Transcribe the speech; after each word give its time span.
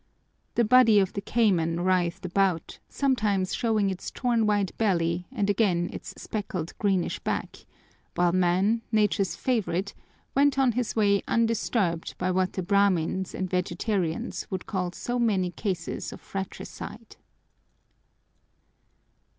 The 0.55 0.63
body 0.63 0.99
of 0.99 1.13
the 1.13 1.21
cayman 1.21 1.81
writhed 1.81 2.25
about, 2.25 2.79
sometimes 2.89 3.53
showing 3.53 3.91
its 3.91 4.09
torn 4.09 4.47
white 4.47 4.75
belly 4.79 5.27
and 5.31 5.47
again 5.47 5.91
its 5.93 6.11
speckled 6.17 6.73
greenish 6.79 7.19
back, 7.19 7.67
while 8.15 8.31
man, 8.31 8.81
Nature's 8.91 9.35
favorite, 9.35 9.93
went 10.35 10.57
on 10.57 10.71
his 10.71 10.95
way 10.95 11.21
undisturbed 11.27 12.17
by 12.17 12.31
what 12.31 12.53
the 12.53 12.63
Brahmins 12.63 13.35
and 13.35 13.47
vegetarians 13.47 14.47
would 14.49 14.65
call 14.65 14.91
so 14.91 15.19
many 15.19 15.51
cases 15.51 16.11
of 16.11 16.19
fratricide. 16.19 17.17